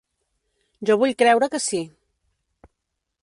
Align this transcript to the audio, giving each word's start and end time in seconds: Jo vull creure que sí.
Jo 0.89 0.95
vull 1.03 1.13
creure 1.19 1.51
que 1.55 1.61
sí. 1.67 1.83